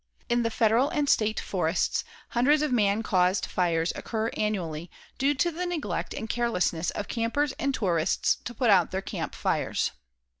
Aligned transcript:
In 0.29 0.41
the 0.41 0.49
Federal 0.49 0.89
and 0.89 1.07
State 1.07 1.39
forests 1.39 2.03
hundreds 2.29 2.63
of 2.63 2.71
man 2.71 3.03
caused 3.03 3.45
fires 3.45 3.93
occur 3.95 4.29
annually, 4.29 4.89
due 5.19 5.35
to 5.35 5.51
the 5.51 5.67
neglect 5.67 6.15
and 6.15 6.27
carelessness 6.27 6.89
of 6.89 7.07
campers 7.07 7.51
and 7.59 7.71
tourists 7.71 8.37
to 8.45 8.55
put 8.55 8.71
out 8.71 8.89
their 8.89 9.03
camp 9.03 9.35
fires. 9.35 9.91